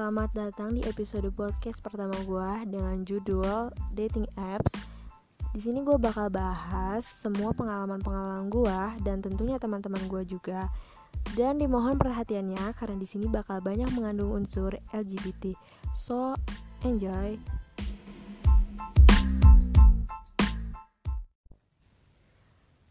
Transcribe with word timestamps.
Selamat 0.00 0.32
datang 0.32 0.72
di 0.72 0.80
episode 0.88 1.28
podcast 1.28 1.84
pertama 1.84 2.16
gue 2.24 2.72
dengan 2.72 3.04
judul 3.04 3.68
Dating 3.92 4.24
Apps. 4.40 4.72
Di 5.52 5.60
sini 5.60 5.84
gue 5.84 6.00
bakal 6.00 6.32
bahas 6.32 7.04
semua 7.04 7.52
pengalaman-pengalaman 7.52 8.48
gue 8.48 8.80
dan 9.04 9.20
tentunya 9.20 9.60
teman-teman 9.60 10.00
gue 10.08 10.24
juga. 10.24 10.72
Dan 11.36 11.60
dimohon 11.60 12.00
perhatiannya 12.00 12.72
karena 12.80 12.96
di 12.96 13.04
sini 13.04 13.28
bakal 13.28 13.60
banyak 13.60 13.92
mengandung 13.92 14.32
unsur 14.40 14.72
LGBT. 14.96 15.52
So, 15.92 16.32
enjoy. 16.80 17.36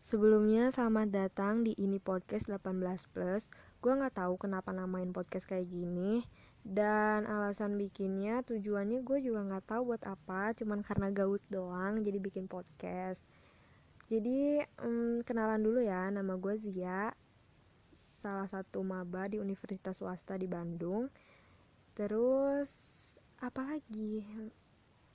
Sebelumnya 0.05 0.69
selamat 0.69 1.09
datang 1.09 1.65
di 1.65 1.73
ini 1.81 1.97
podcast 1.97 2.53
18 2.53 2.69
plus. 3.09 3.49
Gue 3.81 3.97
nggak 3.97 4.13
tahu 4.13 4.37
kenapa 4.37 4.69
namain 4.77 5.09
podcast 5.09 5.49
kayak 5.49 5.73
gini 5.73 6.21
dan 6.63 7.25
alasan 7.25 7.79
bikinnya 7.79 8.43
tujuannya 8.43 9.01
gue 9.01 9.17
juga 9.23 9.47
nggak 9.47 9.65
tahu 9.65 9.95
buat 9.95 10.03
apa 10.05 10.53
cuman 10.53 10.83
karena 10.83 11.07
gaut 11.09 11.43
doang 11.47 11.99
jadi 12.03 12.19
bikin 12.19 12.45
podcast. 12.45 13.23
Jadi 14.09 14.59
hmm, 14.81 15.21
kenalan 15.23 15.61
dulu 15.61 15.85
ya 15.85 16.09
nama 16.09 16.33
gue 16.35 16.55
Zia 16.57 17.13
salah 17.93 18.49
satu 18.49 18.83
maba 18.83 19.29
di 19.29 19.37
Universitas 19.39 20.01
Swasta 20.01 20.35
di 20.35 20.49
Bandung. 20.49 21.07
Terus 21.93 22.69
apa 23.39 23.75
lagi? 23.75 24.25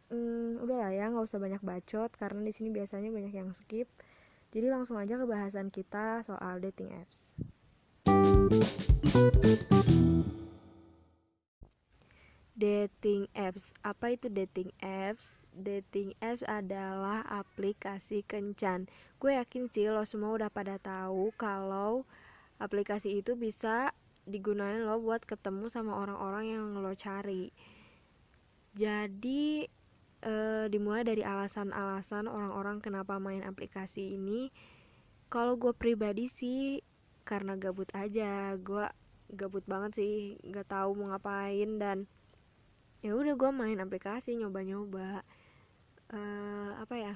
Hmm, 0.09 0.63
udah 0.63 0.77
lah 0.89 0.93
ya 0.95 1.11
nggak 1.11 1.27
usah 1.27 1.43
banyak 1.43 1.61
bacot 1.61 2.11
karena 2.17 2.41
di 2.45 2.53
sini 2.55 2.71
biasanya 2.71 3.11
banyak 3.11 3.35
yang 3.35 3.51
skip. 3.51 3.91
Jadi 4.55 4.71
langsung 4.71 4.95
aja 4.95 5.19
ke 5.19 5.27
bahasan 5.27 5.67
kita 5.67 6.23
soal 6.23 6.63
dating 6.63 6.95
apps 6.95 7.35
dating 12.55 13.27
apps. 13.35 13.75
Apa 13.83 14.15
itu 14.15 14.31
dating 14.31 14.71
apps? 14.79 15.43
Dating 15.55 16.15
apps 16.23 16.47
adalah 16.47 17.27
aplikasi 17.27 18.23
kencan. 18.23 18.87
Gue 19.19 19.35
yakin 19.35 19.67
sih 19.67 19.91
lo 19.91 20.07
semua 20.07 20.35
udah 20.39 20.51
pada 20.51 20.79
tahu 20.79 21.35
kalau 21.35 22.07
aplikasi 22.63 23.19
itu 23.19 23.35
bisa 23.35 23.91
digunain 24.25 24.87
lo 24.87 25.03
buat 25.03 25.27
ketemu 25.27 25.67
sama 25.69 25.99
orang-orang 25.99 26.55
yang 26.55 26.65
lo 26.79 26.95
cari. 26.95 27.51
Jadi 28.75 29.67
e, 30.23 30.35
dimulai 30.71 31.03
dari 31.03 31.27
alasan-alasan 31.27 32.31
orang-orang 32.31 32.79
kenapa 32.79 33.19
main 33.19 33.43
aplikasi 33.43 34.15
ini. 34.15 34.55
Kalau 35.27 35.59
gue 35.59 35.75
pribadi 35.75 36.31
sih 36.31 36.79
karena 37.27 37.59
gabut 37.59 37.91
aja. 37.99 38.55
Gue 38.63 38.87
gabut 39.35 39.67
banget 39.67 39.99
sih, 39.99 40.39
gak 40.55 40.71
tahu 40.71 40.95
mau 40.95 41.11
ngapain 41.11 41.83
dan 41.83 42.07
ya 43.05 43.13
udah 43.13 43.37
gue 43.37 43.51
main 43.53 43.77
aplikasi 43.85 44.33
nyoba-nyoba. 44.41 45.21
Uh, 46.09 46.73
apa 46.81 46.97
ya? 46.97 47.15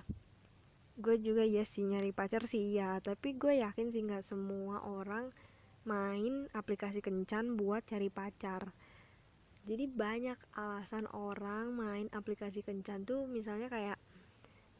Gue 1.00 1.16
juga 1.16 1.48
ya 1.48 1.64
sih 1.64 1.88
nyari 1.88 2.12
pacar 2.12 2.44
sih 2.44 2.76
ya 2.76 3.00
tapi 3.00 3.32
gue 3.40 3.64
yakin 3.64 3.88
sih 3.88 4.04
nggak 4.04 4.20
semua 4.20 4.84
orang 4.84 5.32
main 5.88 6.44
aplikasi 6.52 7.00
kencan 7.00 7.56
buat 7.56 7.88
cari 7.88 8.12
pacar. 8.12 8.68
Jadi 9.64 9.88
banyak 9.88 10.36
alasan 10.52 11.08
orang 11.08 11.72
main 11.72 12.06
aplikasi 12.12 12.60
kencan 12.60 13.08
tuh 13.08 13.24
misalnya 13.24 13.72
kayak 13.72 13.96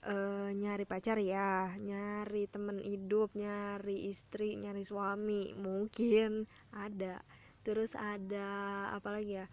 uh, 0.05 0.53
nyari 0.53 0.85
pacar 0.85 1.17
ya 1.25 1.73
nyari 1.81 2.53
temen 2.53 2.85
hidup 2.85 3.33
nyari 3.33 4.13
istri 4.13 4.61
nyari 4.61 4.85
suami 4.85 5.57
mungkin 5.57 6.45
ada. 6.77 7.25
Terus 7.65 7.97
ada 7.97 8.93
apa 8.93 9.09
lagi 9.09 9.41
ya 9.41 9.49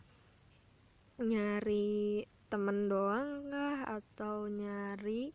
nyari 1.19 2.23
temen 2.51 2.91
doang 2.91 3.47
kah? 3.51 3.99
Atau 3.99 4.51
nyari 4.51 5.31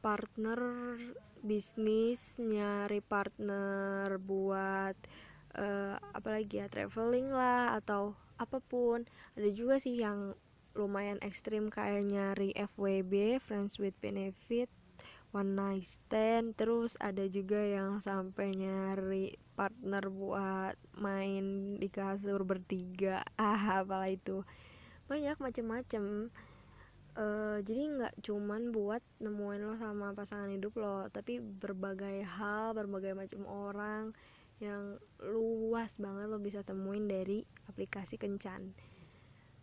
partner 0.00 0.60
bisnis 1.40 2.36
nyari 2.36 3.00
partner 3.00 4.20
buat 4.20 4.96
uh, 5.56 5.96
apalagi 6.12 6.60
ya 6.60 6.66
traveling 6.68 7.32
lah 7.32 7.76
atau 7.80 8.16
apa 8.40 8.60
pun. 8.64 9.04
Ada 9.36 9.48
juga 9.52 9.76
sih 9.76 10.00
yang 10.00 10.36
lumayan 10.72 11.18
ekstrim 11.20 11.68
kayak 11.68 12.06
nyari 12.06 12.54
FWB 12.54 13.42
friends 13.42 13.76
with 13.76 13.96
benefit 14.00 14.70
one 15.36 15.52
night 15.54 15.84
stand. 15.86 16.56
Terus 16.56 16.96
ada 17.00 17.26
juga 17.28 17.60
yang 17.60 18.00
sampai 18.00 18.56
nyari 18.56 19.36
partner 19.54 20.08
buat 20.08 20.76
main 20.96 21.76
di 21.76 21.88
kasur 21.92 22.42
bertiga. 22.46 23.20
Ah 23.36 23.80
apalah 23.84 24.08
itu 24.08 24.42
banyak 25.10 25.36
macem-macem. 25.42 26.30
Uh, 27.18 27.58
jadi 27.66 27.90
nggak 27.90 28.14
cuman 28.22 28.70
buat 28.70 29.02
nemuin 29.18 29.66
lo 29.66 29.74
sama 29.82 30.14
pasangan 30.14 30.46
hidup 30.46 30.78
lo 30.78 31.10
tapi 31.10 31.42
berbagai 31.42 32.22
hal 32.22 32.70
berbagai 32.70 33.18
macam 33.18 33.42
orang 33.50 34.14
yang 34.62 34.94
luas 35.18 35.98
banget 35.98 36.30
lo 36.30 36.38
bisa 36.38 36.62
temuin 36.62 37.10
dari 37.10 37.42
aplikasi 37.66 38.14
kencan. 38.14 38.70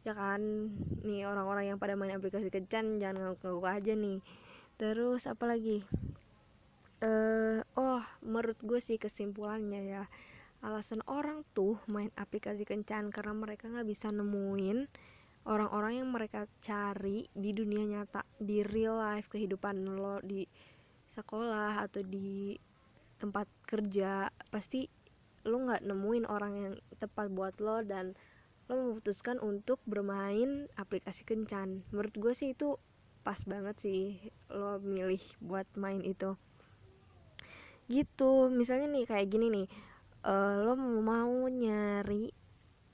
Ya 0.04 0.12
kan? 0.12 0.76
Nih 1.08 1.24
orang-orang 1.24 1.72
yang 1.72 1.80
pada 1.80 1.96
main 1.96 2.12
aplikasi 2.12 2.52
kencan 2.52 3.00
jangan 3.00 3.32
ngaku-ngaku 3.32 3.64
aja 3.64 3.94
nih. 3.96 4.20
Terus 4.76 5.24
apa 5.24 5.48
lagi? 5.48 5.88
Uh, 7.00 7.64
oh 7.80 8.04
menurut 8.26 8.60
gue 8.60 8.82
sih 8.82 8.98
kesimpulannya 8.98 9.86
ya 9.86 10.04
alasan 10.66 11.06
orang 11.06 11.46
tuh 11.54 11.78
main 11.86 12.10
aplikasi 12.18 12.66
kencan 12.66 13.14
karena 13.14 13.38
mereka 13.38 13.70
nggak 13.70 13.86
bisa 13.86 14.10
nemuin 14.10 14.90
orang-orang 15.48 16.04
yang 16.04 16.10
mereka 16.12 16.44
cari 16.60 17.32
di 17.32 17.56
dunia 17.56 17.88
nyata 17.88 18.22
di 18.36 18.62
real 18.68 19.00
life 19.00 19.32
kehidupan 19.32 19.80
lo 19.96 20.20
di 20.20 20.44
sekolah 21.16 21.88
atau 21.88 22.04
di 22.04 22.54
tempat 23.18 23.48
kerja 23.66 24.30
pasti 24.54 24.86
lo 25.48 25.64
nggak 25.64 25.88
nemuin 25.88 26.26
orang 26.28 26.54
yang 26.60 26.74
tepat 27.00 27.32
buat 27.32 27.56
lo 27.64 27.82
dan 27.82 28.14
lo 28.68 28.76
memutuskan 28.76 29.40
untuk 29.40 29.80
bermain 29.88 30.68
aplikasi 30.76 31.24
kencan. 31.24 31.88
Menurut 31.96 32.14
gue 32.20 32.34
sih 32.36 32.52
itu 32.52 32.76
pas 33.24 33.40
banget 33.48 33.80
sih 33.80 34.20
lo 34.52 34.84
milih 34.84 35.24
buat 35.40 35.66
main 35.80 36.04
itu. 36.04 36.36
Gitu 37.88 38.52
misalnya 38.52 38.92
nih 38.92 39.08
kayak 39.08 39.32
gini 39.32 39.48
nih 39.48 39.68
uh, 40.28 40.68
lo 40.68 40.76
mau 41.00 41.48
nyari 41.48 42.28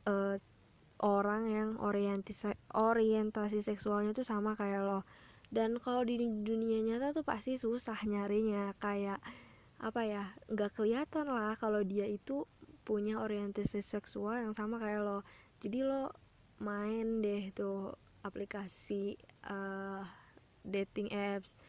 uh, 0.05 0.37
orang 1.03 1.51
yang 1.51 1.69
orientasi 1.83 2.55
orientasi 2.71 3.59
seksualnya 3.59 4.15
tuh 4.15 4.23
sama 4.23 4.55
kayak 4.55 4.81
lo. 4.87 5.03
Dan 5.51 5.77
kalau 5.77 6.07
di 6.07 6.17
dunia 6.17 6.79
nyata 6.81 7.11
tuh 7.13 7.27
pasti 7.27 7.59
susah 7.59 7.99
nyarinya 8.07 8.73
kayak 8.79 9.19
apa 9.83 10.01
ya 10.07 10.23
nggak 10.47 10.79
kelihatan 10.79 11.27
lah 11.27 11.59
kalau 11.59 11.83
dia 11.83 12.07
itu 12.07 12.47
punya 12.87 13.19
orientasi 13.19 13.83
seksual 13.83 14.39
yang 14.39 14.55
sama 14.55 14.79
kayak 14.79 15.03
lo. 15.03 15.19
Jadi 15.59 15.83
lo 15.83 16.15
main 16.63 17.19
deh 17.19 17.51
tuh 17.51 17.91
aplikasi 18.23 19.19
uh, 19.51 20.07
dating 20.63 21.11
apps. 21.11 21.59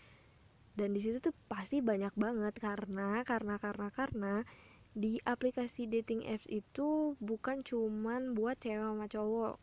Dan 0.74 0.94
di 0.94 1.02
situ 1.02 1.18
tuh 1.22 1.34
pasti 1.50 1.82
banyak 1.82 2.14
banget 2.14 2.54
karena 2.58 3.22
karena 3.26 3.58
karena 3.58 3.88
karena 3.90 4.34
di 4.94 5.18
aplikasi 5.26 5.90
dating 5.90 6.22
apps 6.30 6.46
itu 6.46 7.18
bukan 7.18 7.66
cuman 7.66 8.38
buat 8.38 8.54
cewek 8.62 8.78
sama 8.78 9.10
cowok. 9.10 9.56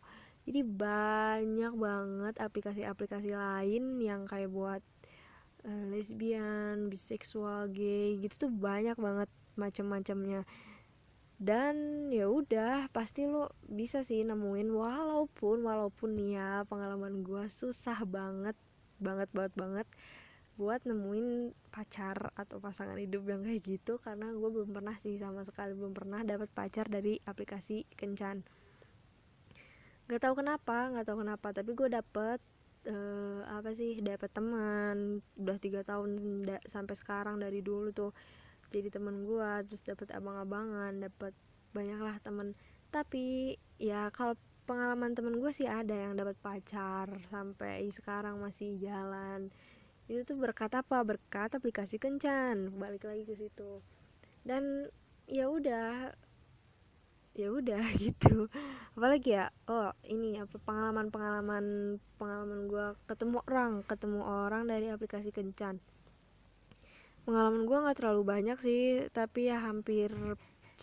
Jadi 0.43 0.61
banyak 0.67 1.73
banget 1.79 2.35
aplikasi-aplikasi 2.35 3.31
lain 3.31 4.03
yang 4.03 4.27
kayak 4.27 4.51
buat 4.51 4.83
uh, 5.63 5.85
lesbian, 5.87 6.91
biseksual, 6.91 7.71
gay 7.71 8.19
gitu 8.19 8.47
tuh 8.47 8.51
banyak 8.51 8.99
banget 8.99 9.29
macam-macamnya. 9.55 10.43
Dan 11.41 12.07
ya 12.13 12.29
udah 12.29 12.91
pasti 12.93 13.25
lo 13.25 13.49
bisa 13.65 14.05
sih 14.05 14.21
nemuin 14.21 14.69
walaupun 14.69 15.65
walaupun 15.65 16.13
nih 16.13 16.37
ya 16.37 16.49
pengalaman 16.69 17.25
gue 17.25 17.49
susah 17.49 18.05
banget 18.05 18.53
banget 19.01 19.25
banget 19.33 19.53
banget 19.57 19.87
buat 20.59 20.83
nemuin 20.83 21.55
pacar 21.71 22.35
atau 22.35 22.59
pasangan 22.59 22.99
hidup 22.99 23.23
yang 23.27 23.41
kayak 23.41 23.63
gitu 23.63 23.97
karena 24.03 24.29
gue 24.35 24.49
belum 24.51 24.75
pernah 24.75 24.95
sih 24.99 25.15
sama 25.17 25.41
sekali 25.47 25.71
belum 25.73 25.95
pernah 25.95 26.21
dapat 26.21 26.51
pacar 26.51 26.91
dari 26.91 27.17
aplikasi 27.23 27.87
kencan. 27.95 28.43
Nggak 30.11 30.21
tahu 30.27 30.43
kenapa 30.43 30.91
nggak 30.91 31.05
tahu 31.07 31.17
kenapa 31.23 31.47
tapi 31.55 31.71
gue 31.71 31.87
dapet 31.87 32.39
uh, 32.87 33.41
apa 33.47 33.71
sih 33.77 33.99
dapet 34.01 34.29
teman 34.33 35.21
udah 35.37 35.57
tiga 35.61 35.85
tahun 35.85 36.43
da 36.45 36.57
sampai 36.65 36.95
sekarang 36.97 37.37
dari 37.37 37.61
dulu 37.61 37.93
tuh 37.93 38.11
jadi 38.71 38.89
teman 38.89 39.27
gue 39.27 39.51
terus 39.67 39.83
dapet 39.85 40.09
abang-abangan 40.15 40.95
dapet 40.97 41.35
banyaklah 41.75 42.17
temen 42.23 42.57
tapi 42.89 43.55
ya 43.79 44.09
kalau 44.11 44.35
pengalaman 44.65 45.15
temen 45.15 45.39
gue 45.39 45.51
sih 45.51 45.67
ada 45.67 45.91
yang 45.91 46.15
dapat 46.15 46.35
pacar 46.39 47.07
sampai 47.27 47.87
sekarang 47.91 48.39
masih 48.39 48.79
jalan 48.79 49.51
itu 50.11 50.27
tuh 50.27 50.35
berkat 50.35 50.75
apa? 50.75 51.07
Berkat 51.07 51.55
aplikasi 51.55 51.95
kencan. 51.95 52.75
Balik 52.75 53.07
lagi 53.07 53.23
ke 53.23 53.39
situ. 53.39 53.79
Dan 54.43 54.91
ya 55.23 55.47
udah 55.47 56.11
ya 57.31 57.47
udah 57.47 57.79
gitu. 58.03 58.51
Apalagi 58.99 59.39
ya? 59.39 59.47
Oh 59.71 59.95
ini 60.03 60.35
apa? 60.43 60.59
Pengalaman 60.59 61.07
pengalaman 61.07 61.65
pengalaman 62.19 62.59
gue 62.67 62.85
ketemu 63.07 63.39
orang 63.47 63.71
ketemu 63.87 64.19
orang 64.19 64.67
dari 64.67 64.91
aplikasi 64.91 65.31
kencan. 65.31 65.79
Pengalaman 67.23 67.63
gue 67.63 67.77
nggak 67.79 67.97
terlalu 68.03 68.21
banyak 68.27 68.57
sih 68.59 69.07
tapi 69.15 69.47
ya 69.47 69.63
hampir 69.63 70.11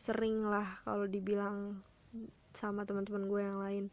sering 0.01 0.49
lah 0.49 0.81
kalau 0.89 1.05
dibilang 1.05 1.85
sama 2.57 2.89
teman-teman 2.89 3.29
gue 3.29 3.41
yang 3.45 3.59
lain. 3.61 3.85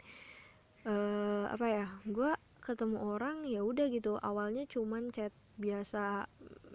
Uh, 0.88 1.52
apa 1.52 1.66
ya? 1.68 1.86
Gue 2.08 2.32
ketemu 2.66 2.98
orang 2.98 3.46
ya 3.46 3.62
udah 3.62 3.86
gitu. 3.94 4.18
Awalnya 4.18 4.66
cuman 4.66 5.14
chat 5.14 5.30
biasa 5.62 6.26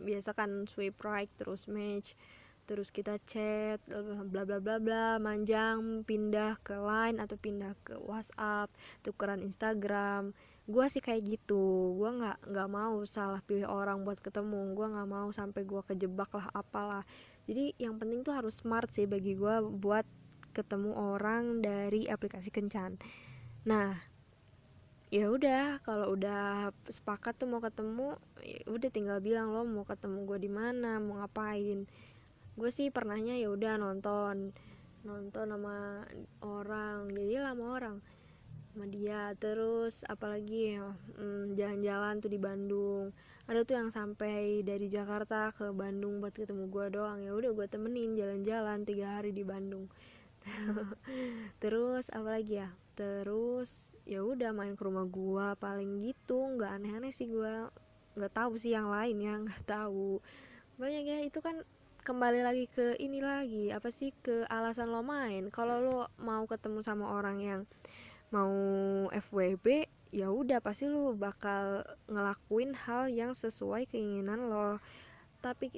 biasa 0.00 0.31
kan 0.32 0.64
swipe 0.64 1.02
right 1.04 1.28
terus 1.37 1.69
match 1.69 2.16
terus 2.64 2.94
kita 2.94 3.19
chat 3.26 3.82
bla 4.31 4.46
bla 4.46 4.62
bla 4.62 4.78
bla 4.78 5.19
manjang 5.19 6.06
pindah 6.06 6.54
ke 6.62 6.78
line 6.78 7.19
atau 7.19 7.34
pindah 7.34 7.75
ke 7.82 7.98
WhatsApp 7.98 8.70
tukeran 9.02 9.42
Instagram. 9.42 10.31
Gue 10.70 10.87
sih 10.87 11.02
kayak 11.02 11.26
gitu. 11.26 11.98
Gue 11.98 12.14
nggak 12.14 12.46
nggak 12.46 12.69
mau 12.70 13.02
salah 13.10 13.42
pilih 13.42 13.66
orang 13.66 14.06
buat 14.06 14.22
ketemu. 14.22 14.78
Gue 14.78 14.87
nggak 14.87 15.10
mau 15.10 15.34
sampai 15.34 15.66
gue 15.66 15.82
kejebak 15.82 16.31
lah 16.31 16.46
apalah. 16.54 17.02
Jadi 17.50 17.75
yang 17.82 17.98
penting 17.98 18.22
tuh 18.22 18.38
harus 18.38 18.62
smart 18.62 18.87
sih 18.94 19.10
bagi 19.10 19.34
gue 19.34 19.56
buat 19.66 20.06
ketemu 20.54 20.94
orang 20.94 21.58
dari 21.66 22.06
aplikasi 22.06 22.54
kencan. 22.54 23.02
Nah 23.66 23.98
ya 25.10 25.26
udah 25.26 25.82
kalau 25.82 26.14
udah 26.14 26.70
sepakat 26.86 27.34
tuh 27.34 27.50
mau 27.50 27.58
ketemu 27.58 28.14
ya 28.46 28.62
udah 28.70 28.90
tinggal 28.94 29.18
bilang 29.18 29.50
lo 29.50 29.66
mau 29.66 29.82
ketemu 29.82 30.22
gue 30.22 30.38
di 30.38 30.50
mana 30.50 31.02
mau 31.02 31.18
ngapain. 31.18 31.82
Gue 32.54 32.70
sih 32.70 32.94
pernahnya 32.94 33.34
ya 33.34 33.50
udah 33.50 33.74
nonton 33.74 34.54
nonton 35.02 35.46
sama 35.50 36.06
orang 36.46 37.10
jadi 37.10 37.42
lama 37.42 37.64
orang 37.74 37.96
sama 38.70 38.86
dia. 38.86 39.34
Terus 39.34 40.06
apalagi 40.06 40.78
hmm, 40.78 41.58
jalan-jalan 41.58 42.22
tuh 42.22 42.30
di 42.30 42.38
Bandung. 42.38 43.10
Ada 43.50 43.66
tuh 43.66 43.74
yang 43.82 43.90
sampai 43.90 44.62
dari 44.62 44.86
Jakarta 44.86 45.50
ke 45.50 45.74
Bandung 45.74 46.22
buat 46.22 46.30
ketemu 46.30 46.70
gue 46.70 46.86
doang. 46.94 47.18
Ya 47.18 47.34
udah 47.34 47.50
gue 47.50 47.66
temenin 47.66 48.14
jalan-jalan 48.14 48.86
tiga 48.86 49.18
hari 49.18 49.34
di 49.34 49.42
Bandung. 49.42 49.90
Terus 51.62 52.06
apalagi 52.14 52.62
ya 52.62 52.70
terus 53.00 53.97
ya 54.05 54.20
udah 54.20 54.52
main 54.52 54.76
ke 54.76 54.82
rumah 54.85 55.08
gua 55.08 55.56
paling 55.56 56.05
gitu 56.05 56.37
nggak 56.37 56.76
aneh-aneh 56.76 57.17
sih 57.17 57.32
gua. 57.32 57.73
Nggak 58.12 58.32
tahu 58.37 58.61
sih 58.61 58.76
yang 58.76 58.93
lain 58.93 59.17
ya 59.25 59.35
nggak 59.44 59.64
tahu. 59.64 60.20
Banyak 60.76 61.05
ya 61.08 61.19
itu 61.25 61.41
kan 61.41 61.64
kembali 62.05 62.44
lagi 62.44 62.69
ke 62.69 62.97
ini 63.00 63.25
lagi 63.25 63.73
apa 63.73 63.88
sih 63.88 64.12
ke 64.20 64.44
alasan 64.52 64.93
lo 64.93 65.00
main. 65.00 65.49
Kalau 65.49 65.81
lo 65.81 65.99
mau 66.20 66.44
ketemu 66.44 66.85
sama 66.85 67.08
orang 67.17 67.41
yang 67.41 67.61
mau 68.29 68.52
FWB 69.08 69.88
ya 70.12 70.29
udah 70.29 70.61
pasti 70.61 70.85
lo 70.85 71.17
bakal 71.17 71.88
ngelakuin 72.05 72.76
hal 72.76 73.08
yang 73.08 73.32
sesuai 73.32 73.88
keinginan 73.88 74.52
lo. 74.52 74.76
Tapi 75.41 75.73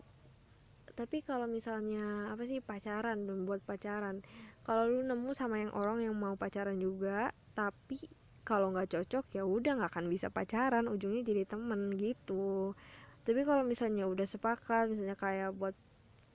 tapi 0.93 1.25
kalau 1.25 1.49
misalnya 1.49 2.35
apa 2.35 2.45
sih 2.45 2.61
pacaran 2.61 3.25
buat 3.49 3.65
pacaran 3.65 4.21
kalau 4.63 4.87
lu 4.87 5.01
nemu 5.03 5.31
sama 5.35 5.59
yang 5.59 5.73
orang 5.75 6.03
yang 6.07 6.15
mau 6.15 6.39
pacaran 6.39 6.79
juga 6.79 7.35
tapi 7.53 7.99
kalau 8.43 8.75
nggak 8.75 8.91
cocok 8.91 9.25
ya 9.39 9.43
udah 9.47 9.79
nggak 9.79 9.91
akan 9.95 10.07
bisa 10.11 10.27
pacaran 10.31 10.91
ujungnya 10.91 11.23
jadi 11.23 11.47
temen 11.47 11.95
gitu. 11.95 12.75
Tapi 13.23 13.47
kalau 13.47 13.63
misalnya 13.63 14.11
udah 14.11 14.27
sepakat 14.27 14.91
misalnya 14.91 15.15
kayak 15.15 15.55
buat 15.55 15.79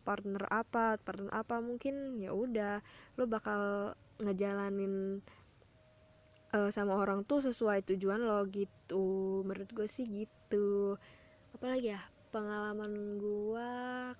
partner 0.07 0.47
apa 0.47 0.95
partner 1.03 1.27
apa 1.35 1.59
mungkin 1.59 2.15
ya 2.24 2.31
udah 2.31 2.79
lo 3.19 3.27
bakal 3.27 3.91
ngejalanin 4.24 5.19
uh, 6.56 6.71
sama 6.71 6.95
orang 6.95 7.27
tuh 7.27 7.44
sesuai 7.44 7.83
tujuan 7.91 8.24
lo 8.24 8.47
gitu. 8.47 9.44
Menurut 9.44 9.68
gue 9.75 9.88
sih 9.91 10.07
gitu. 10.07 10.95
Apalagi 11.51 11.91
ya 11.91 12.01
pengalaman 12.31 13.19
gue 13.19 13.71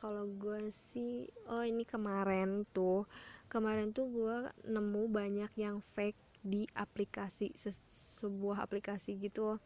kalau 0.04 0.27
gue 0.36 0.68
sih 0.71 1.27
oh 1.48 1.63
ini 1.63 1.88
kemarin 1.88 2.68
tuh 2.75 3.07
kemarin 3.47 3.95
tuh 3.95 4.07
gue 4.11 4.38
nemu 4.67 5.03
banyak 5.07 5.51
yang 5.59 5.79
fake 5.95 6.19
di 6.44 6.63
aplikasi 6.75 7.51
sebuah 7.91 8.63
aplikasi 8.63 9.19
gitu. 9.19 9.59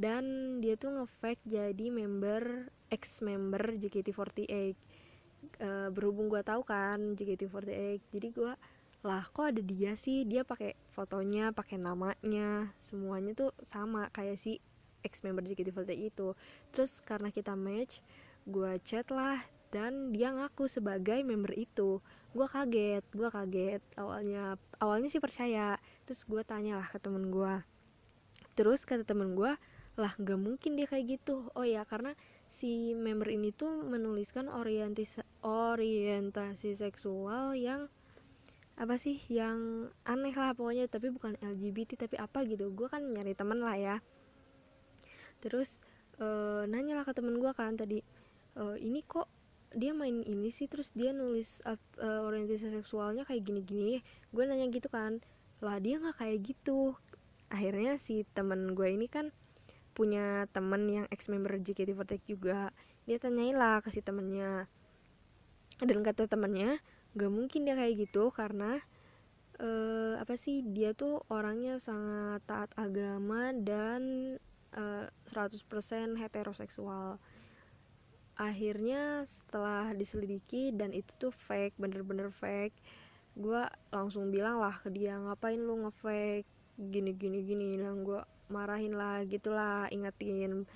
Dan 0.00 0.56
dia 0.64 0.80
tuh 0.80 0.96
ngefake 0.96 1.44
jadi 1.44 1.92
member 1.92 2.72
ex 2.88 3.20
member 3.20 3.76
JKT48 3.76 4.48
e, 4.48 4.72
berhubung 5.92 6.32
gue 6.32 6.40
tahu 6.40 6.64
kan 6.64 7.14
JKT48 7.14 8.00
jadi 8.08 8.28
gue 8.32 8.52
lah 9.00 9.24
kok 9.28 9.52
ada 9.52 9.60
dia 9.60 9.92
sih? 9.96 10.24
Dia 10.24 10.44
pakai 10.44 10.76
fotonya 10.92 11.52
pakai 11.52 11.76
namanya 11.76 12.72
semuanya 12.80 13.32
tuh 13.32 13.52
sama 13.64 14.08
kayak 14.12 14.40
si 14.40 14.60
ex 15.04 15.20
member 15.24 15.44
JKT48 15.44 15.92
itu. 15.96 16.32
Terus 16.72 17.00
karena 17.04 17.28
kita 17.32 17.52
match 17.56 18.00
gue 18.48 18.72
chat 18.84 19.04
lah 19.12 19.40
dan 19.70 20.12
dia 20.14 20.34
ngaku 20.34 20.66
sebagai 20.66 21.22
member 21.22 21.54
itu. 21.54 22.02
Gue 22.34 22.46
kaget 22.46 23.02
gue 23.14 23.28
kaget. 23.30 23.82
Awalnya 23.98 24.58
awalnya 24.82 25.08
sih 25.10 25.22
percaya. 25.22 25.78
Terus 26.06 26.26
gue 26.26 26.42
tanya 26.46 26.78
lah 26.78 26.86
ke 26.90 26.98
temen 27.02 27.30
gue 27.30 27.54
terus 28.60 28.84
kata 28.84 29.08
temen 29.08 29.32
gue 29.32 29.56
lah 29.96 30.12
gak 30.20 30.36
mungkin 30.36 30.76
dia 30.76 30.84
kayak 30.84 31.20
gitu. 31.20 31.48
Oh 31.56 31.64
ya 31.64 31.88
karena 31.88 32.12
si 32.52 32.92
member 32.92 33.32
ini 33.32 33.56
tuh 33.56 33.84
menuliskan 33.88 34.52
orientasi 34.52 35.24
orientasi 35.40 36.76
seksual 36.76 37.56
yang 37.56 37.88
apa 38.80 38.96
sih 38.96 39.16
yang 39.32 39.88
aneh 40.04 40.36
lah 40.36 40.52
pokoknya. 40.52 40.92
Tapi 40.92 41.08
bukan 41.08 41.40
LGBT 41.40 42.04
tapi 42.04 42.16
apa 42.16 42.44
gitu. 42.44 42.68
Gue 42.72 42.88
kan 42.92 43.00
nyari 43.00 43.32
temen 43.32 43.60
lah 43.60 43.76
ya. 43.76 43.96
Terus 45.40 45.80
e, 46.16 46.26
nanya 46.68 47.00
lah 47.00 47.04
ke 47.04 47.12
temen 47.12 47.36
gue 47.36 47.52
kan 47.52 47.76
tadi 47.76 48.00
e, 48.56 48.62
ini 48.80 49.04
kok 49.04 49.28
dia 49.70 49.94
main 49.94 50.26
ini 50.26 50.50
sih 50.50 50.66
terus 50.66 50.90
dia 50.94 51.14
nulis 51.14 51.62
uh, 51.62 51.78
orientasi 52.00 52.74
seksualnya 52.74 53.22
kayak 53.22 53.46
gini-gini 53.46 54.02
gue 54.34 54.42
nanya 54.42 54.66
gitu 54.66 54.90
kan 54.90 55.22
lah 55.60 55.76
dia 55.78 56.00
nggak 56.00 56.16
kayak 56.16 56.38
gitu. 56.44 56.96
Akhirnya 57.52 58.00
si 58.00 58.24
temen 58.32 58.72
gue 58.72 58.88
ini 58.88 59.06
kan 59.06 59.28
punya 59.92 60.48
temen 60.56 60.88
yang 60.88 61.06
ex 61.12 61.28
member 61.28 61.60
JKT48 61.60 62.20
juga. 62.24 62.72
Dia 63.04 63.20
tanyain 63.20 63.56
lah 63.56 63.84
ke 63.84 63.92
si 63.92 64.00
temennya. 64.00 64.64
Dan 65.80 66.00
kata 66.00 66.28
temennya 66.28 66.80
gak 67.16 67.32
mungkin 67.32 67.66
dia 67.66 67.74
kayak 67.74 68.06
gitu 68.08 68.30
karena 68.30 68.78
uh, 69.58 70.14
apa 70.20 70.38
sih 70.38 70.62
dia 70.62 70.94
tuh 70.94 71.24
orangnya 71.26 71.80
sangat 71.82 72.44
taat 72.46 72.70
agama 72.78 73.50
dan 73.56 74.36
uh, 74.78 75.10
100% 75.26 75.66
heteroseksual 76.20 77.18
akhirnya 78.38 79.26
setelah 79.26 79.90
diselidiki 79.96 80.74
dan 80.76 80.94
itu 80.94 81.10
tuh 81.18 81.34
fake 81.34 81.74
bener-bener 81.78 82.30
fake 82.30 82.76
gue 83.38 83.62
langsung 83.94 84.28
bilang 84.34 84.58
lah 84.58 84.74
ke 84.82 84.90
dia 84.90 85.14
ngapain 85.14 85.60
lu 85.60 85.86
ngefake? 85.86 86.48
Gini 86.76 87.14
gini 87.14 87.40
gini. 87.46 87.78
Dan 87.78 88.02
gue 88.02 88.20
marahin 88.50 88.96
lah 88.98 89.22
gitulah 89.24 89.86
ingetin. 89.94 90.66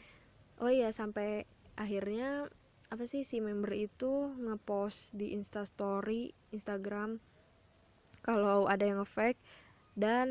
Oh 0.62 0.70
iya 0.70 0.94
sampai 0.94 1.42
akhirnya 1.74 2.46
apa 2.92 3.04
sih 3.10 3.26
si 3.26 3.42
member 3.42 3.74
itu 3.74 4.30
ngepost 4.38 5.18
di 5.18 5.34
instastory 5.34 6.30
instagram 6.54 7.18
kalau 8.22 8.70
ada 8.70 8.86
yang 8.86 9.02
ngefake 9.02 9.40
dan 9.98 10.30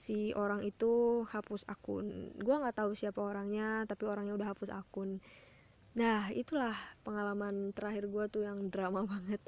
si 0.00 0.32
orang 0.32 0.64
itu 0.64 1.24
hapus 1.28 1.68
akun. 1.68 2.32
Gue 2.40 2.56
nggak 2.56 2.80
tahu 2.80 2.96
siapa 2.96 3.20
orangnya 3.20 3.84
tapi 3.84 4.08
orangnya 4.08 4.34
udah 4.34 4.48
hapus 4.56 4.72
akun 4.72 5.20
nah 5.90 6.30
itulah 6.30 6.76
pengalaman 7.02 7.74
terakhir 7.74 8.06
gue 8.06 8.24
tuh 8.30 8.42
yang 8.46 8.70
drama 8.70 9.02
banget. 9.10 9.42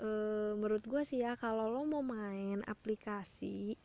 E, 0.00 0.08
menurut 0.56 0.84
gue 0.84 1.02
sih 1.04 1.20
ya 1.20 1.36
kalau 1.36 1.68
lo 1.68 1.84
mau 1.84 2.00
main 2.00 2.64
aplikasi 2.64 3.76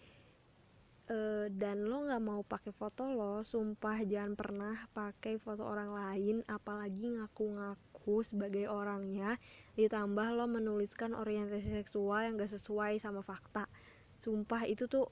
e, 1.12 1.18
dan 1.52 1.84
lo 1.84 2.08
nggak 2.08 2.24
mau 2.24 2.42
pakai 2.48 2.72
foto 2.72 3.04
lo 3.12 3.44
sumpah 3.44 4.08
jangan 4.08 4.34
pernah 4.40 4.76
pakai 4.96 5.36
foto 5.36 5.68
orang 5.68 5.92
lain 5.92 6.36
apalagi 6.48 7.20
ngaku-ngaku 7.20 8.24
sebagai 8.24 8.72
orangnya 8.72 9.36
ditambah 9.76 10.28
lo 10.32 10.48
menuliskan 10.48 11.12
orientasi 11.12 11.76
seksual 11.76 12.24
yang 12.24 12.40
gak 12.40 12.56
sesuai 12.56 12.96
sama 13.04 13.20
fakta. 13.20 13.68
Sumpah 14.16 14.64
itu 14.64 14.88
tuh 14.88 15.12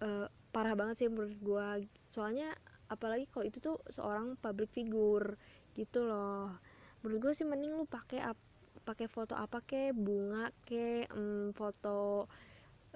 e, 0.00 0.26
parah 0.52 0.72
banget 0.72 1.04
sih 1.04 1.08
menurut 1.08 1.36
gue 1.40 1.68
soalnya 2.08 2.52
apalagi 2.92 3.24
kalau 3.32 3.48
itu 3.48 3.58
tuh 3.60 3.80
seorang 3.88 4.36
public 4.36 4.68
figure 4.68 5.40
gitu 5.78 6.04
loh. 6.04 6.52
Menurut 7.02 7.30
gue 7.30 7.32
sih 7.34 7.46
mending 7.48 7.74
lu 7.76 7.84
pakai 7.88 8.22
pakai 8.82 9.06
foto 9.06 9.38
apa 9.38 9.62
ke 9.62 9.94
bunga 9.94 10.50
ke 10.66 11.06
um, 11.14 11.54
foto 11.54 12.26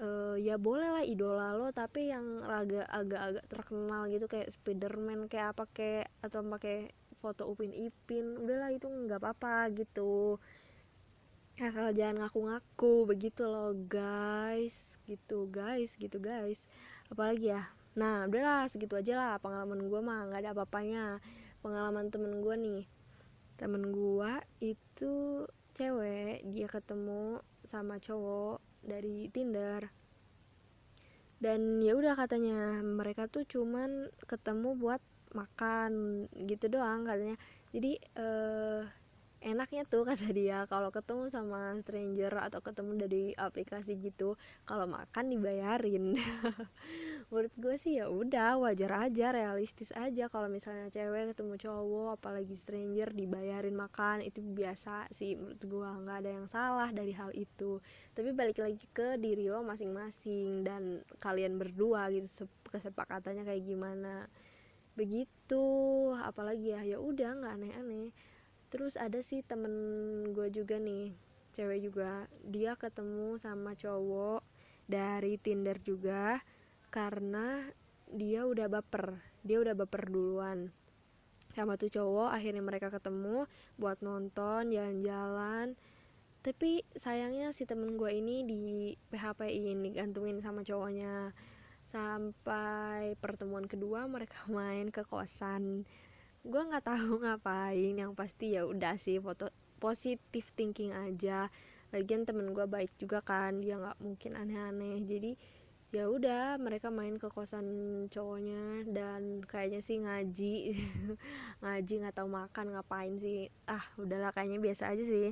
uh, 0.03 0.35
ya 0.35 0.59
boleh 0.59 0.89
lah 0.91 1.05
idola 1.07 1.55
lo 1.55 1.71
tapi 1.71 2.11
yang 2.11 2.43
agak 2.43 2.87
agak-agak 2.91 3.45
terkenal 3.47 4.03
gitu 4.11 4.27
kayak 4.27 4.51
Spiderman 4.51 5.31
kayak 5.31 5.55
apa 5.55 5.65
kayak 5.71 6.07
atau 6.21 6.43
pakai 6.43 6.91
foto 7.23 7.49
Upin 7.49 7.73
Ipin 7.73 8.39
udahlah 8.45 8.71
itu 8.75 8.87
nggak 8.87 9.19
apa-apa 9.19 9.73
gitu. 9.73 10.37
Asal 11.57 11.97
jangan 11.97 12.27
ngaku-ngaku 12.27 13.09
begitu 13.09 13.49
loh 13.49 13.73
guys. 13.89 15.01
Gitu 15.09 15.49
guys 15.49 15.97
gitu 15.97 16.21
guys. 16.21 16.61
Apalagi 17.09 17.57
ya? 17.57 17.65
Nah 17.97 18.29
udahlah 18.29 18.69
segitu 18.69 18.95
aja 19.01 19.17
lah 19.17 19.33
pengalaman 19.41 19.89
gue 19.89 20.01
mah 20.05 20.29
nggak 20.29 20.41
ada 20.45 20.51
apa-apanya 20.53 21.05
pengalaman 21.67 22.15
temen 22.15 22.39
gue 22.47 22.55
nih. 22.55 22.83
Temen 23.59 23.91
gue 23.91 24.33
itu 24.63 25.43
cewek 25.75 26.47
dia 26.47 26.71
ketemu 26.71 27.43
sama 27.67 27.99
cowok 27.99 28.63
dari 28.87 29.27
Tinder. 29.35 29.91
Dan 31.43 31.83
ya 31.83 31.99
udah 31.99 32.15
katanya 32.15 32.79
mereka 32.87 33.27
tuh 33.27 33.43
cuman 33.43 34.15
ketemu 34.31 34.79
buat 34.79 35.03
makan 35.35 36.25
gitu 36.47 36.71
doang 36.71 37.03
katanya. 37.03 37.35
Jadi 37.75 37.99
eh 38.15 38.87
enaknya 39.47 39.87
tuh 39.87 40.03
kata 40.09 40.33
dia 40.33 40.65
kalau 40.67 40.91
ketemu 40.91 41.29
sama 41.31 41.77
stranger 41.83 42.33
atau 42.51 42.61
ketemu 42.63 42.93
dari 42.99 43.25
aplikasi 43.37 43.95
gitu 44.01 44.35
kalau 44.67 44.89
makan 44.91 45.31
dibayarin 45.31 46.17
menurut 47.27 47.51
gue 47.59 47.75
sih 47.75 47.99
ya 47.99 48.07
udah 48.07 48.55
wajar 48.63 49.11
aja 49.11 49.35
realistis 49.35 49.91
aja 49.99 50.31
kalau 50.31 50.47
misalnya 50.47 50.87
cewek 50.95 51.35
ketemu 51.35 51.59
cowok 51.59 52.23
apalagi 52.23 52.55
stranger 52.55 53.11
dibayarin 53.11 53.75
makan 53.75 54.23
itu 54.23 54.39
biasa 54.39 55.11
sih 55.11 55.35
menurut 55.35 55.59
gue 55.59 55.89
nggak 56.07 56.19
ada 56.23 56.31
yang 56.31 56.47
salah 56.47 56.89
dari 56.95 57.11
hal 57.11 57.35
itu. 57.35 57.83
Tapi 58.15 58.31
balik 58.31 58.63
lagi 58.63 58.87
ke 58.95 59.19
diri 59.19 59.51
lo 59.51 59.67
masing-masing 59.67 60.63
dan 60.63 61.03
kalian 61.19 61.59
berdua 61.59 62.15
gitu 62.15 62.47
kesepakatannya 62.71 63.43
kayak 63.43 63.67
gimana. 63.67 64.31
Begitu 64.95 65.67
apalagi 66.23 66.79
ya 66.79 66.87
ya 66.87 67.03
udah 67.03 67.43
nggak 67.43 67.55
aneh-aneh. 67.59 68.15
Terus 68.71 68.95
ada 68.95 69.19
sih 69.19 69.43
temen 69.43 69.75
gue 70.31 70.47
juga 70.55 70.79
nih 70.79 71.11
cewek 71.59 71.91
juga. 71.91 72.31
Dia 72.47 72.79
ketemu 72.79 73.35
sama 73.35 73.75
cowok 73.75 74.47
dari 74.87 75.43
Tinder 75.43 75.83
juga 75.83 76.39
karena 76.97 77.61
dia 78.09 78.49
udah 78.49 78.73
baper. 78.73 79.21
Dia 79.45 79.61
udah 79.61 79.77
baper 79.77 80.09
duluan 80.09 80.73
sama 81.53 81.77
tuh 81.77 81.93
cowok. 81.93 82.33
Akhirnya 82.33 82.65
mereka 82.65 82.89
ketemu 82.89 83.45
buat 83.77 84.01
nonton 84.01 84.73
jalan-jalan. 84.73 85.77
Tapi 86.41 86.89
sayangnya 86.97 87.53
si 87.53 87.69
temen 87.69 88.01
gue 88.01 88.09
ini 88.17 88.49
di 88.49 88.65
PHP 89.13 89.45
ini 89.53 89.93
gantungin 89.93 90.41
sama 90.41 90.65
cowoknya. 90.65 91.37
Sampai 91.85 93.13
pertemuan 93.21 93.69
kedua 93.69 94.09
mereka 94.09 94.49
main 94.57 94.89
ke 94.89 95.05
kosan. 95.05 95.85
Gue 96.49 96.63
nggak 96.65 96.89
tahu 96.89 97.21
ngapain. 97.29 97.93
Yang 97.93 98.17
pasti 98.17 98.57
ya 98.57 98.65
udah 98.65 98.97
sih 98.97 99.21
foto 99.21 99.53
positif 99.77 100.49
thinking 100.57 100.97
aja. 100.97 101.53
Lagian 101.93 102.25
temen 102.25 102.57
gue 102.57 102.65
baik 102.65 102.97
juga 102.97 103.21
kan 103.21 103.61
dia 103.61 103.77
nggak 103.77 104.01
mungkin 104.01 104.33
aneh-aneh. 104.33 105.05
Jadi 105.05 105.37
ya 105.95 106.11
udah 106.11 106.59
mereka 106.59 106.91
main 106.91 107.15
ke 107.15 107.31
kosan 107.31 107.67
cowoknya 108.11 108.91
dan 108.91 109.43
kayaknya 109.47 109.81
sih 109.81 110.03
ngaji. 110.03 110.57
Ngaji 111.63 111.95
nggak 112.03 112.17
tahu 112.19 112.29
makan 112.29 112.75
ngapain 112.75 113.15
sih. 113.23 113.47
Ah 113.71 113.87
udahlah 113.95 114.35
kayaknya 114.35 114.59
biasa 114.59 114.91
aja 114.91 115.05
sih. 115.07 115.31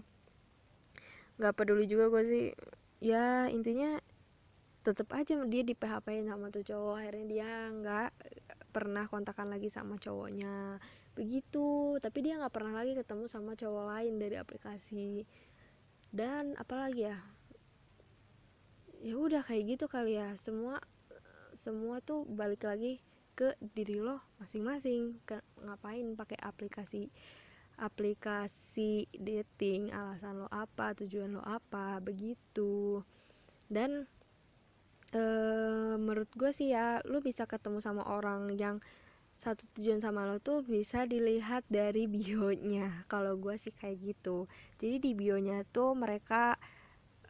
Nggak 1.43 1.55
peduli 1.59 1.91
juga 1.91 2.07
gue 2.07 2.23
sih. 2.25 2.47
Ya 3.03 3.51
intinya 3.51 3.99
tetep 4.87 5.09
aja 5.17 5.43
dia 5.49 5.63
di 5.67 5.75
PHP 5.75 6.23
sama 6.23 6.55
tuh 6.55 6.63
cowok. 6.63 6.95
Akhirnya 7.03 7.27
dia 7.27 7.51
nggak 7.75 8.11
pernah 8.71 9.05
kontakan 9.11 9.51
lagi 9.51 9.69
sama 9.75 9.99
cowoknya. 9.99 10.79
Begitu. 11.19 11.99
Tapi 11.99 12.19
dia 12.23 12.39
nggak 12.39 12.55
pernah 12.55 12.79
lagi 12.79 12.95
ketemu 12.95 13.27
sama 13.27 13.59
cowok 13.59 13.85
lain 13.91 14.15
dari 14.23 14.39
aplikasi. 14.39 15.27
Dan 16.15 16.55
apalagi 16.55 17.11
ya 17.11 17.19
ya 19.05 19.21
udah 19.21 19.45
kayak 19.45 19.77
gitu 19.77 19.85
kali 19.85 20.17
ya. 20.17 20.33
Semua 20.41 20.81
semua 21.53 22.01
tuh 22.01 22.25
balik 22.25 22.65
lagi 22.65 23.05
ke 23.37 23.53
diri 23.77 24.01
lo 24.01 24.25
masing-masing. 24.41 25.21
Ngapain 25.61 26.17
pakai 26.17 26.41
aplikasi 26.41 27.13
aplikasi 27.75 29.11
dating 29.13 29.91
alasan 29.91 30.47
lo 30.47 30.49
apa 30.49 30.97
tujuan 30.97 31.37
lo 31.37 31.45
apa 31.45 32.01
begitu. 32.01 33.05
Dan 33.69 34.09
e, 35.13 35.23
menurut 36.01 36.31
gue 36.33 36.49
sih 36.55 36.73
ya 36.73 37.05
lo 37.05 37.21
bisa 37.21 37.45
ketemu 37.45 37.85
sama 37.85 38.09
orang 38.09 38.49
yang 38.57 38.81
satu 39.35 39.67
tujuan 39.75 39.99
sama 39.99 40.25
lo 40.31 40.39
tuh 40.39 40.63
bisa 40.63 41.05
dilihat 41.05 41.67
dari 41.69 42.09
bionya. 42.09 42.89
Kalau 43.13 43.37
gue 43.37 43.59
sih 43.61 43.75
kayak 43.75 44.01
gitu. 44.01 44.49
Jadi 44.81 44.97
di 45.03 45.13
bionya 45.13 45.67
tuh 45.69 45.93
mereka 45.99 46.55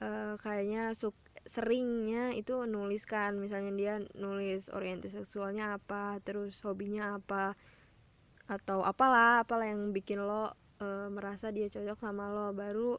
uh, 0.04 0.36
kayaknya 0.40 0.92
suk 0.92 1.16
seringnya 1.44 2.32
itu 2.32 2.64
nuliskan 2.64 3.36
misalnya 3.36 3.72
dia 3.76 3.94
nulis 4.16 4.72
orientasi 4.72 5.24
seksualnya 5.24 5.76
apa 5.76 6.16
terus 6.24 6.56
hobinya 6.64 7.20
apa 7.20 7.52
atau 8.48 8.84
apalah 8.84 9.44
apalah 9.44 9.68
yang 9.68 9.92
bikin 9.92 10.20
lo 10.20 10.52
uh, 10.80 11.08
merasa 11.12 11.52
dia 11.52 11.68
cocok 11.68 12.00
sama 12.00 12.28
lo 12.32 12.52
baru 12.52 12.96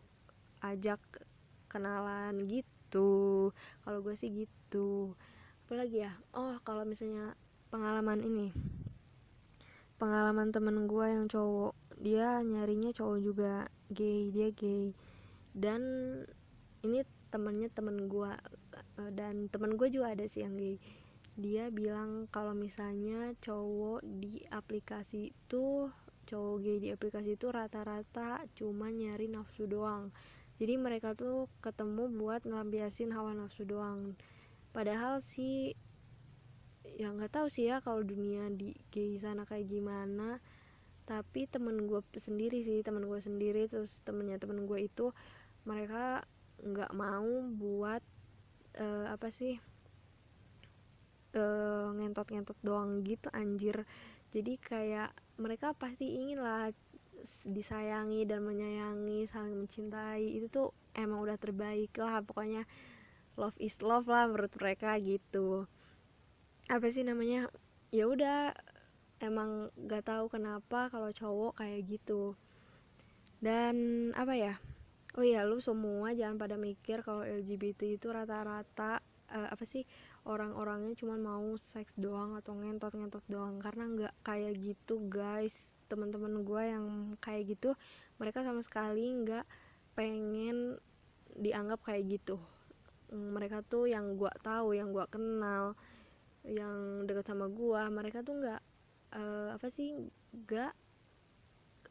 ajak 0.65 1.01
kenalan 1.69 2.47
gitu. 2.49 3.51
Kalau 3.83 3.99
gue 4.01 4.15
sih 4.17 4.31
gitu. 4.31 5.13
Apalagi 5.65 6.05
ya? 6.05 6.13
Oh 6.33 6.57
kalau 6.65 6.85
misalnya 6.85 7.37
pengalaman 7.69 8.21
ini 8.23 8.49
pengalaman 9.95 10.51
temen 10.51 10.91
gue 10.91 11.07
yang 11.07 11.25
cowok 11.31 11.71
dia 11.95 12.43
nyarinya 12.43 12.91
cowok 12.91 13.19
juga 13.21 13.53
gay 13.93 14.33
dia 14.33 14.49
gay. 14.55 14.95
Dan 15.55 15.81
ini 16.81 17.01
temennya 17.35 17.67
temen 17.67 18.07
gue 18.07 18.31
eh, 19.03 19.11
dan 19.11 19.51
temen 19.51 19.75
gue 19.75 19.91
juga 19.91 20.15
ada 20.15 20.23
sih 20.23 20.47
yang 20.47 20.55
gay. 20.55 20.79
Dia 21.35 21.67
bilang 21.67 22.31
kalau 22.31 22.55
misalnya 22.55 23.35
cowok 23.43 23.99
di 24.07 24.47
aplikasi 24.47 25.35
itu 25.35 25.91
cowok 26.31 26.55
gay 26.63 26.77
di 26.79 26.89
aplikasi 26.95 27.35
itu 27.35 27.51
rata-rata 27.51 28.47
cuma 28.55 28.87
nyari 28.87 29.27
nafsu 29.27 29.67
doang. 29.67 30.15
Jadi 30.55 30.79
mereka 30.79 31.11
tuh 31.11 31.51
ketemu 31.59 32.07
buat 32.15 32.47
ngelampiasin 32.47 33.11
hawa 33.11 33.35
nafsu 33.35 33.67
doang. 33.67 34.15
Padahal 34.71 35.19
sih 35.19 35.75
ya 36.95 37.11
nggak 37.11 37.35
tahu 37.35 37.51
sih 37.51 37.67
ya 37.67 37.83
kalau 37.83 37.99
dunia 38.07 38.47
di 38.55 38.71
gay 38.95 39.19
sana 39.19 39.43
kayak 39.43 39.67
gimana. 39.67 40.39
Tapi 41.03 41.51
temen 41.51 41.83
gue 41.83 41.99
sendiri 42.15 42.63
sih 42.63 42.79
temen 42.79 43.03
gue 43.03 43.19
sendiri 43.19 43.67
terus 43.67 43.99
temennya 44.07 44.39
temen 44.39 44.63
gue 44.63 44.87
itu 44.87 45.11
mereka 45.67 46.23
nggak 46.63 46.91
mau 46.95 47.45
buat 47.55 48.03
uh, 48.79 49.05
apa 49.11 49.27
sih 49.31 49.59
uh, 51.35 51.87
ngentot-ngentot 51.95 52.57
doang 52.63 53.03
gitu 53.03 53.27
anjir. 53.35 53.83
Jadi 54.31 54.59
kayak 54.59 55.15
mereka 55.39 55.71
pasti 55.75 56.15
ingin 56.15 56.43
lah 56.43 56.71
disayangi 57.47 58.27
dan 58.27 58.43
menyayangi 58.43 59.27
saling 59.27 59.55
mencintai. 59.55 60.23
Itu 60.39 60.47
tuh 60.51 60.69
emang 60.95 61.23
udah 61.23 61.37
terbaik 61.39 61.95
lah 61.99 62.23
pokoknya 62.23 62.63
love 63.35 63.55
is 63.59 63.79
love 63.83 64.07
lah 64.07 64.27
menurut 64.27 64.51
mereka 64.59 64.95
gitu. 64.99 65.67
Apa 66.71 66.89
sih 66.91 67.05
namanya 67.05 67.51
ya 67.93 68.09
udah 68.09 68.51
emang 69.23 69.71
gak 69.87 70.11
tahu 70.11 70.27
kenapa 70.27 70.91
kalau 70.91 71.11
cowok 71.11 71.63
kayak 71.63 71.87
gitu. 71.87 72.35
Dan 73.39 74.09
apa 74.15 74.33
ya 74.35 74.53
oh 75.15 75.23
iya 75.23 75.47
lu 75.47 75.63
semua 75.63 76.11
jangan 76.11 76.35
pada 76.35 76.55
mikir 76.59 77.01
kalau 77.01 77.23
LGBT 77.23 77.95
itu 77.95 78.07
rata-rata 78.11 78.99
uh, 79.31 79.47
apa 79.49 79.63
sih 79.63 79.87
orang-orangnya 80.27 80.93
cuma 80.99 81.15
mau 81.15 81.55
seks 81.55 81.95
doang 81.95 82.35
atau 82.35 82.53
ngentot-ngentot 82.55 83.23
doang. 83.31 83.57
Karena 83.63 83.83
nggak 83.89 84.13
kayak 84.25 84.53
gitu 84.59 84.99
guys. 85.07 85.71
Teman-teman 85.87 86.41
gue 86.41 86.63
yang 86.65 86.85
kayak 87.21 87.55
gitu 87.55 87.77
mereka 88.17 88.41
sama 88.41 88.59
sekali 88.65 89.05
nggak 89.23 89.45
pengen 89.93 90.81
dianggap 91.37 91.79
kayak 91.85 92.19
gitu. 92.19 92.41
Mereka 93.13 93.63
tuh 93.69 93.87
yang 93.87 94.17
gue 94.19 94.31
tahu 94.43 94.75
yang 94.75 94.91
gue 94.91 95.05
kenal 95.07 95.77
yang 96.45 97.03
dekat 97.09 97.25
sama 97.25 97.49
gua 97.49 97.89
mereka 97.89 98.21
tuh 98.21 98.37
nggak 98.37 98.61
uh, 99.17 99.49
apa 99.57 99.67
sih 99.73 99.97
nggak 100.29 100.71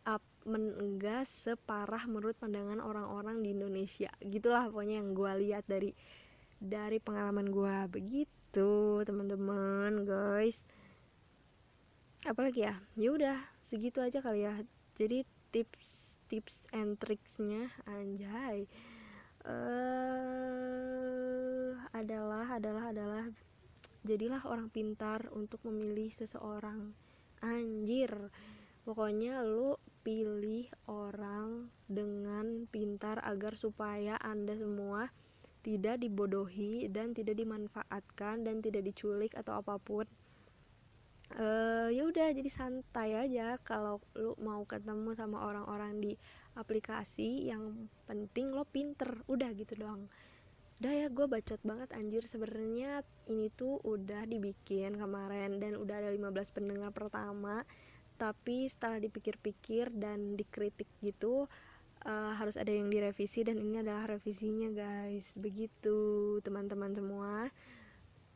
up 0.04 0.22
enggak 0.44 1.24
separah 1.24 2.04
menurut 2.04 2.36
pandangan 2.36 2.80
orang-orang 2.84 3.40
di 3.40 3.56
Indonesia. 3.56 4.12
Gitulah 4.20 4.68
pokoknya 4.68 5.00
yang 5.00 5.16
gua 5.16 5.32
lihat 5.36 5.64
dari 5.64 5.96
dari 6.60 7.00
pengalaman 7.00 7.48
gua. 7.48 7.88
Begitu 7.88 9.00
teman-teman 9.08 10.04
guys. 10.04 10.64
Apalagi 12.24 12.64
ya? 12.68 12.76
Ya 12.96 13.08
udah 13.12 13.36
segitu 13.60 14.00
aja 14.04 14.20
kali 14.20 14.44
ya. 14.44 14.60
Jadi 14.96 15.24
tips 15.52 16.20
tips 16.28 16.64
and 16.72 16.96
tricksnya 17.00 17.68
anjay. 17.84 18.68
Uh, 19.44 20.64
adalah 21.92 22.56
adalah 22.56 22.88
adalah 22.96 23.28
jadilah 24.04 24.40
orang 24.48 24.72
pintar 24.72 25.28
untuk 25.32 25.60
memilih 25.68 26.12
seseorang. 26.16 26.92
Anjir. 27.44 28.32
Pokoknya 28.84 29.40
lu 29.44 29.76
pilih 30.04 30.68
orang 30.84 31.72
dengan 31.88 32.68
pintar 32.68 33.24
agar 33.24 33.56
supaya 33.56 34.20
anda 34.20 34.52
semua 34.52 35.08
tidak 35.64 36.04
dibodohi 36.04 36.92
dan 36.92 37.16
tidak 37.16 37.40
dimanfaatkan 37.40 38.44
dan 38.44 38.60
tidak 38.60 38.84
diculik 38.84 39.32
atau 39.32 39.64
apa 39.64 39.80
pun. 39.80 40.04
Uh, 41.34 41.88
ya 41.88 42.04
udah 42.04 42.36
jadi 42.36 42.50
santai 42.52 43.16
aja. 43.16 43.56
Kalau 43.64 44.04
lu 44.12 44.36
mau 44.44 44.60
ketemu 44.68 45.16
sama 45.16 45.40
orang-orang 45.48 46.04
di 46.04 46.12
aplikasi 46.52 47.48
yang 47.48 47.88
penting 48.04 48.52
lo 48.52 48.68
pinter. 48.68 49.24
Udah 49.24 49.56
gitu 49.56 49.72
doang. 49.80 50.04
Udah 50.84 50.92
ya 50.92 51.06
gue 51.08 51.24
bacot 51.24 51.64
banget 51.64 51.88
anjir. 51.96 52.28
Sebenarnya 52.28 53.00
ini 53.32 53.48
tuh 53.56 53.80
udah 53.88 54.28
dibikin 54.28 55.00
kemarin 55.00 55.56
dan 55.64 55.80
udah 55.80 55.96
ada 55.96 56.12
15 56.12 56.28
pendengar 56.52 56.92
pertama 56.92 57.64
tapi 58.14 58.70
setelah 58.70 59.02
dipikir-pikir 59.02 59.90
dan 59.94 60.38
dikritik 60.38 60.86
gitu 61.02 61.50
uh, 62.04 62.32
harus 62.36 62.54
ada 62.60 62.70
yang 62.70 62.92
direvisi 62.92 63.42
dan 63.42 63.58
ini 63.58 63.80
adalah 63.80 64.16
revisinya 64.16 64.70
guys. 64.70 65.34
Begitu 65.40 66.38
teman-teman 66.44 66.92
semua. 66.94 67.48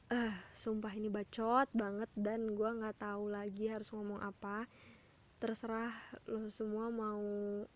Uh, 0.08 0.32
sumpah 0.56 0.96
ini 0.96 1.12
bacot 1.12 1.68
banget 1.76 2.08
dan 2.16 2.56
gue 2.56 2.70
nggak 2.80 2.96
tahu 2.96 3.28
lagi 3.28 3.68
harus 3.68 3.92
ngomong 3.92 4.18
apa. 4.24 4.64
Terserah 5.38 5.94
lo 6.26 6.48
semua 6.48 6.88
mau 6.88 7.22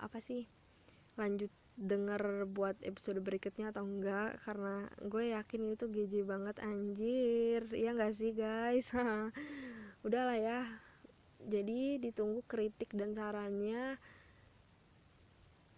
apa 0.00 0.18
sih? 0.18 0.48
Lanjut 1.20 1.52
denger 1.72 2.48
buat 2.52 2.76
episode 2.84 3.20
berikutnya 3.24 3.72
atau 3.72 3.84
enggak 3.84 4.40
karena 4.44 4.88
gue 5.08 5.32
yakin 5.36 5.76
itu 5.76 5.84
GJ 5.92 6.24
banget 6.24 6.56
anjir. 6.64 7.68
Ya 7.70 7.92
nggak 7.92 8.16
sih 8.16 8.32
guys? 8.32 8.88
Udahlah 10.06 10.40
ya 10.40 10.60
jadi 11.48 11.98
ditunggu 11.98 12.42
kritik 12.46 12.90
dan 12.94 13.14
sarannya. 13.16 13.96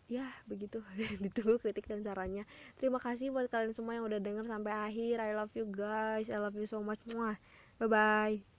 Ya 0.08 0.28
begitu. 0.44 0.84
Ditunggu 1.24 1.56
kritik 1.60 1.88
dan 1.88 2.04
sarannya. 2.04 2.44
Terima 2.76 3.00
kasih 3.00 3.32
buat 3.32 3.48
kalian 3.48 3.72
semua 3.72 3.96
yang 3.96 4.04
udah 4.04 4.20
denger 4.20 4.44
sampai 4.44 4.72
akhir. 4.72 5.16
I 5.16 5.32
love 5.32 5.52
you 5.56 5.64
guys. 5.68 6.28
I 6.28 6.36
love 6.36 6.54
you 6.54 6.68
so 6.68 6.84
much. 6.84 7.00
Muah 7.08 7.40
bye 7.78 7.88
bye 7.88 8.53